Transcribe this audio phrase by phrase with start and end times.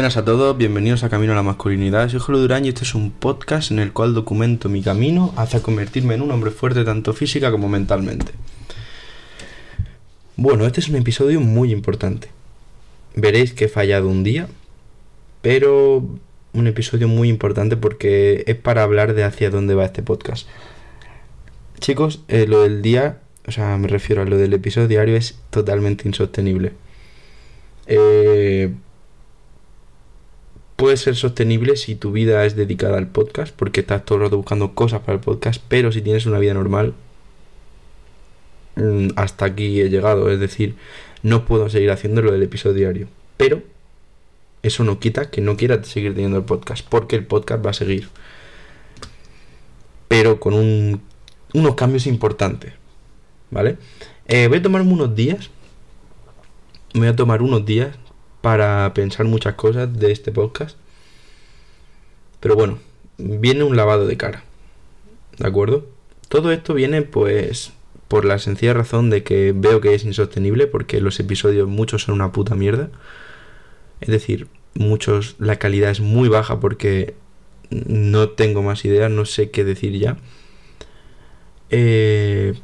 [0.00, 2.08] Buenas a todos, bienvenidos a Camino a la Masculinidad.
[2.08, 5.60] Soy Julio Durán y este es un podcast en el cual documento mi camino hacia
[5.60, 8.32] convertirme en un hombre fuerte tanto física como mentalmente.
[10.36, 12.28] Bueno, este es un episodio muy importante.
[13.14, 14.48] Veréis que he fallado un día,
[15.42, 16.08] pero
[16.54, 20.48] un episodio muy importante porque es para hablar de hacia dónde va este podcast.
[21.78, 25.38] Chicos, eh, lo del día, o sea, me refiero a lo del episodio diario, es
[25.50, 26.72] totalmente insostenible.
[27.86, 28.72] Eh,
[30.80, 34.38] puede ser sostenible si tu vida es dedicada al podcast, porque estás todo el rato
[34.38, 36.94] buscando cosas para el podcast, pero si tienes una vida normal,
[38.76, 40.76] mm, hasta aquí he llegado, es decir,
[41.22, 43.08] no puedo seguir haciendo lo del episodio diario.
[43.36, 43.62] Pero
[44.62, 47.74] eso no quita que no quiera seguir teniendo el podcast, porque el podcast va a
[47.74, 48.08] seguir.
[50.08, 50.54] Pero con
[51.52, 52.72] unos cambios importantes,
[53.50, 53.76] ¿vale?
[54.28, 55.50] Eh, voy a tomarme unos días.
[56.94, 57.98] voy a tomar unos días
[58.40, 60.76] para pensar muchas cosas de este podcast.
[62.40, 62.78] Pero bueno,
[63.18, 64.44] viene un lavado de cara.
[65.38, 65.86] ¿De acuerdo?
[66.28, 67.72] Todo esto viene pues
[68.08, 72.14] por la sencilla razón de que veo que es insostenible porque los episodios muchos son
[72.14, 72.90] una puta mierda.
[74.00, 77.14] Es decir, muchos la calidad es muy baja porque
[77.70, 80.16] no tengo más ideas, no sé qué decir ya.
[81.70, 82.54] Eh,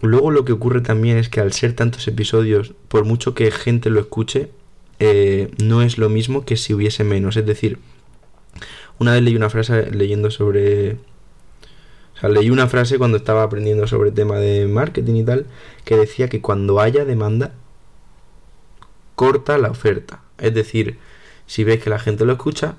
[0.00, 3.90] luego lo que ocurre también es que al ser tantos episodios, por mucho que gente
[3.90, 4.50] lo escuche,
[4.98, 7.36] eh, no es lo mismo que si hubiese menos.
[7.36, 7.78] Es decir,
[8.98, 10.96] una vez leí una frase leyendo sobre...
[12.20, 15.46] Leí una frase cuando estaba aprendiendo sobre el tema de marketing y tal,
[15.84, 17.54] que decía que cuando haya demanda,
[19.14, 20.22] corta la oferta.
[20.36, 20.98] Es decir,
[21.46, 22.74] si ves que la gente lo escucha,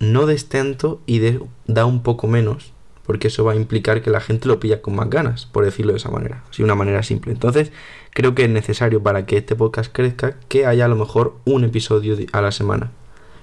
[0.00, 1.20] no des tanto y
[1.66, 2.72] da un poco menos,
[3.10, 5.90] porque eso va a implicar que la gente lo pilla con más ganas, por decirlo
[5.90, 7.32] de esa manera, así una manera simple.
[7.32, 7.72] Entonces,
[8.10, 11.64] creo que es necesario para que este podcast crezca que haya a lo mejor un
[11.64, 12.92] episodio a la semana,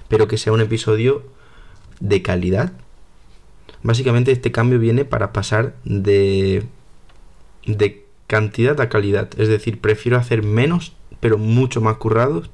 [0.08, 1.22] pero que sea un episodio
[2.00, 2.72] de calidad.
[3.82, 6.64] Básicamente este cambio viene para pasar de
[7.66, 12.48] de cantidad a calidad, es decir, prefiero hacer menos pero mucho más currados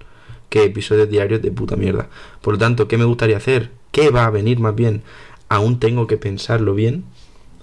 [0.49, 2.09] que episodios diarios de puta mierda.
[2.41, 3.71] Por lo tanto, ¿qué me gustaría hacer?
[3.93, 5.05] ¿Qué va a venir más bien?
[5.55, 7.05] Aún tengo que pensarlo bien,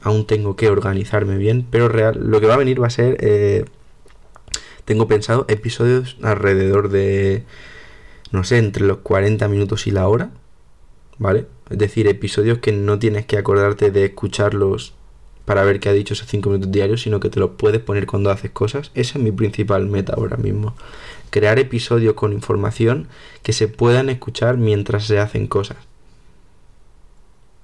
[0.02, 3.18] aún tengo que organizarme bien, pero real, lo que va a venir va a ser
[3.20, 3.66] eh,
[4.86, 7.44] tengo pensado episodios alrededor de,
[8.32, 10.32] no sé, entre los 40 minutos y la hora,
[11.18, 11.48] ¿vale?
[11.70, 14.94] Es decir, episodios que no tienes que acordarte de escucharlos
[15.44, 18.08] para ver qué ha dicho esos 5 minutos diarios, sino que te los puedes poner
[18.08, 18.92] cuando haces cosas.
[18.94, 20.76] Esa es mi principal meta ahora mismo.
[21.30, 23.10] Crear episodios con información
[23.44, 25.91] que se puedan escuchar mientras se hacen cosas.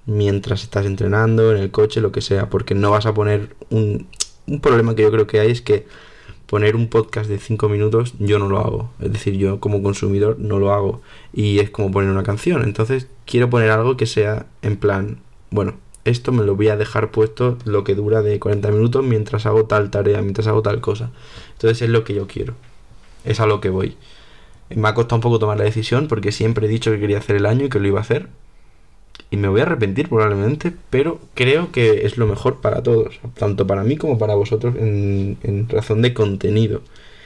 [0.07, 2.49] Mientras estás entrenando, en el coche, lo que sea.
[2.49, 4.07] Porque no vas a poner un,
[4.47, 5.85] un problema que yo creo que hay es que
[6.47, 8.89] poner un podcast de 5 minutos yo no lo hago.
[8.99, 11.01] Es decir, yo como consumidor no lo hago.
[11.33, 12.63] Y es como poner una canción.
[12.63, 15.19] Entonces quiero poner algo que sea en plan,
[15.51, 15.75] bueno,
[16.05, 19.65] esto me lo voy a dejar puesto lo que dura de 40 minutos mientras hago
[19.65, 21.11] tal tarea, mientras hago tal cosa.
[21.53, 22.53] Entonces es lo que yo quiero.
[23.25, 23.97] Es a lo que voy.
[24.69, 27.35] Me ha costado un poco tomar la decisión porque siempre he dicho que quería hacer
[27.35, 28.29] el año y que lo iba a hacer
[29.29, 33.67] y me voy a arrepentir probablemente, pero creo que es lo mejor para todos, tanto
[33.67, 36.81] para mí como para vosotros en, razón de contenido.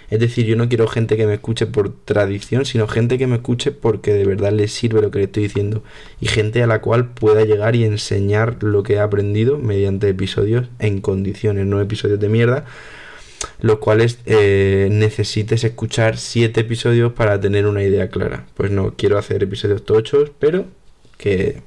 [0.09, 3.35] Es decir, yo no quiero gente que me escuche por tradición, sino gente que me
[3.35, 5.83] escuche porque de verdad les sirve lo que le estoy diciendo.
[6.19, 10.67] Y gente a la cual pueda llegar y enseñar lo que he aprendido mediante episodios
[10.79, 12.65] en condiciones, no episodios de mierda,
[13.61, 18.45] los cuales eh, necesites escuchar siete episodios para tener una idea clara.
[18.55, 20.65] Pues no, quiero hacer episodios tochos, pero
[21.17, 21.61] que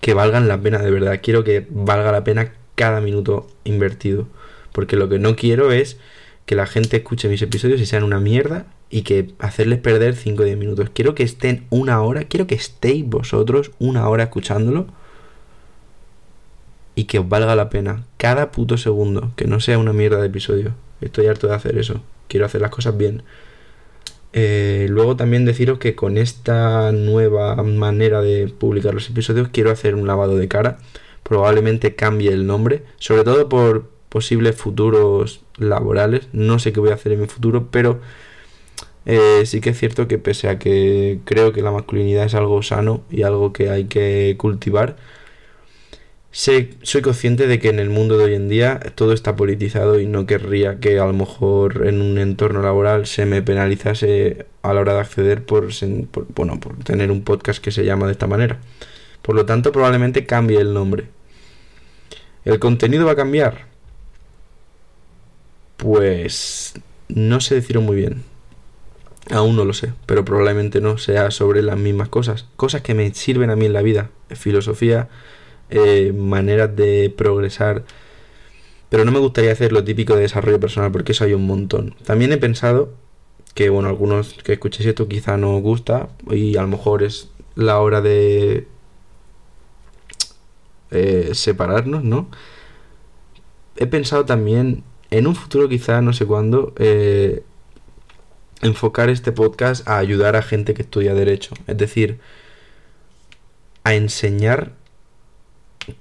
[0.00, 1.20] que valgan la pena de verdad.
[1.22, 4.26] Quiero que valga la pena cada minuto invertido.
[4.72, 5.98] Porque lo que no quiero es
[6.44, 10.42] que la gente escuche mis episodios y sean una mierda y que hacerles perder 5
[10.42, 10.90] o 10 minutos.
[10.92, 14.86] Quiero que estén una hora, quiero que estéis vosotros una hora escuchándolo
[16.94, 20.28] y que os valga la pena cada puto segundo, que no sea una mierda de
[20.28, 20.74] episodio.
[21.00, 22.00] Estoy harto de hacer eso.
[22.28, 23.22] Quiero hacer las cosas bien.
[24.38, 29.94] Eh, luego también deciros que con esta nueva manera de publicar los episodios quiero hacer
[29.94, 30.76] un lavado de cara.
[31.22, 36.28] Probablemente cambie el nombre, sobre todo por posibles futuros laborales.
[36.32, 38.00] No sé qué voy a hacer en mi futuro, pero
[39.06, 42.62] eh, sí que es cierto que pese a que creo que la masculinidad es algo
[42.62, 44.96] sano y algo que hay que cultivar,
[46.36, 50.06] soy consciente de que en el mundo de hoy en día todo está politizado y
[50.06, 54.80] no querría que a lo mejor en un entorno laboral se me penalizase a la
[54.82, 55.70] hora de acceder por,
[56.34, 58.58] bueno, por tener un podcast que se llama de esta manera.
[59.22, 61.06] Por lo tanto, probablemente cambie el nombre.
[62.44, 63.64] ¿El contenido va a cambiar?
[65.78, 66.74] Pues
[67.08, 68.24] no sé decirlo muy bien.
[69.30, 72.44] Aún no lo sé, pero probablemente no sea sobre las mismas cosas.
[72.56, 74.10] Cosas que me sirven a mí en la vida.
[74.34, 75.08] Filosofía,
[75.70, 77.84] eh, maneras de progresar.
[78.88, 81.94] Pero no me gustaría hacer lo típico de desarrollo personal porque eso hay un montón.
[82.04, 82.92] También he pensado
[83.54, 87.30] que, bueno, algunos que escuchéis esto quizá no os gusta y a lo mejor es
[87.54, 88.68] la hora de
[90.90, 92.28] eh, separarnos, ¿no?
[93.76, 97.42] He pensado también en un futuro quizá, no sé cuándo, eh,
[98.62, 101.54] enfocar este podcast a ayudar a gente que estudia derecho.
[101.66, 102.20] Es decir,
[103.84, 104.72] a enseñar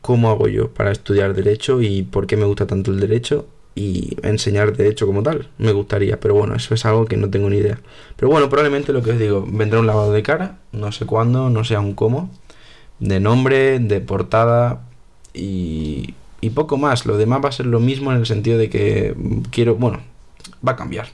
[0.01, 4.15] cómo hago yo para estudiar derecho y por qué me gusta tanto el derecho y
[4.23, 5.49] enseñar derecho como tal.
[5.57, 7.79] Me gustaría, pero bueno, eso es algo que no tengo ni idea.
[8.15, 11.49] Pero bueno, probablemente lo que os digo, vendrá un lavado de cara, no sé cuándo,
[11.49, 12.29] no sé aún cómo,
[12.99, 14.87] de nombre, de portada
[15.33, 17.05] y, y poco más.
[17.05, 19.15] Lo demás va a ser lo mismo en el sentido de que
[19.51, 19.99] quiero, bueno,
[20.65, 21.09] va a cambiar.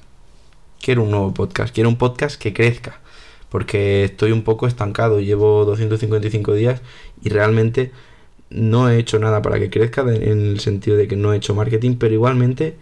[0.81, 3.01] Quiero un nuevo podcast, quiero un podcast que crezca,
[3.49, 6.81] porque estoy un poco estancado, llevo 255 días
[7.23, 7.91] y realmente
[8.51, 11.55] no he hecho nada para que crezca, en el sentido de que no he hecho
[11.55, 12.75] marketing, pero igualmente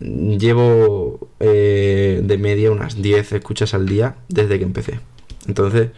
[0.00, 5.00] llevo eh, de media unas 10 escuchas al día desde que empecé.
[5.46, 5.90] Entonces,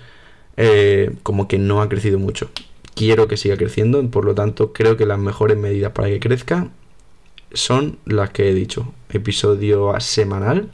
[0.57, 2.51] eh, como que no ha crecido mucho.
[2.95, 6.71] Quiero que siga creciendo, por lo tanto, creo que las mejores medidas para que crezca
[7.53, 8.93] son las que he dicho.
[9.11, 10.71] Episodio semanal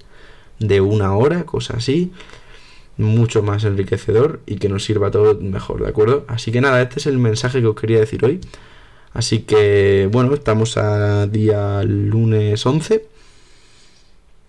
[0.58, 2.12] de una hora, cosa así
[3.00, 6.25] mucho más enriquecedor y que nos sirva todo mejor, ¿de acuerdo?
[6.29, 8.41] Así que nada, este es el mensaje que os quería decir hoy.
[9.12, 13.06] Así que bueno, estamos a día lunes 11.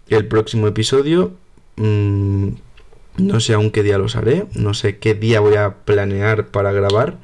[0.09, 1.31] El próximo episodio,
[1.77, 2.49] mmm,
[3.17, 6.71] no sé aún qué día los haré, no sé qué día voy a planear para
[6.71, 7.17] grabar,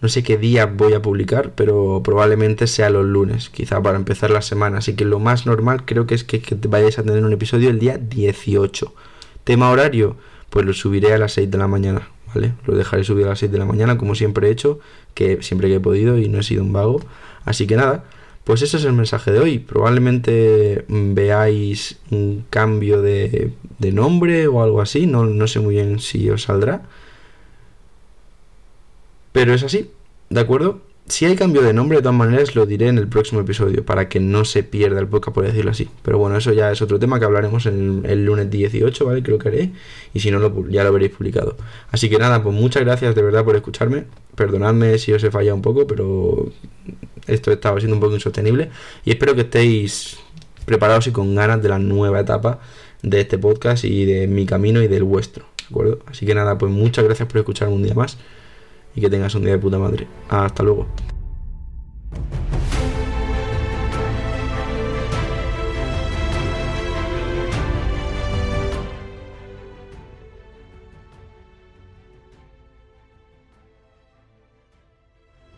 [0.00, 4.30] no sé qué día voy a publicar, pero probablemente sea los lunes, quizá para empezar
[4.30, 4.78] la semana.
[4.78, 7.70] Así que lo más normal creo que es que, que vayáis a tener un episodio
[7.70, 8.92] el día 18.
[9.44, 10.16] Tema horario,
[10.52, 12.52] pues lo subiré a las 6 de la mañana, ¿vale?
[12.66, 14.80] Lo dejaré subir a las 6 de la mañana, como siempre he hecho,
[15.14, 17.00] que siempre que he podido y no he sido un vago.
[17.46, 18.04] Así que nada,
[18.44, 19.58] pues ese es el mensaje de hoy.
[19.60, 26.00] Probablemente veáis un cambio de, de nombre o algo así, no, no sé muy bien
[26.00, 26.82] si os saldrá.
[29.32, 29.90] Pero es así,
[30.28, 30.82] ¿de acuerdo?
[31.12, 34.08] Si hay cambio de nombre, de todas maneras lo diré en el próximo episodio, para
[34.08, 35.86] que no se pierda el podcast, por decirlo así.
[36.02, 39.22] Pero bueno, eso ya es otro tema que hablaremos en el, lunes 18, ¿vale?
[39.22, 39.72] Creo que haré.
[40.14, 41.58] Y si no, ya lo veréis publicado.
[41.90, 44.04] Así que nada, pues muchas gracias de verdad por escucharme.
[44.36, 46.50] Perdonadme si os he fallado un poco, pero
[47.26, 48.70] esto estaba siendo un poco insostenible.
[49.04, 50.16] Y espero que estéis
[50.64, 52.60] preparados y con ganas de la nueva etapa
[53.02, 55.98] de este podcast y de mi camino y del vuestro, ¿de acuerdo?
[56.06, 58.16] Así que nada, pues muchas gracias por escucharme un día más
[58.94, 60.06] y que tengas un día de puta madre.
[60.28, 60.86] Hasta luego.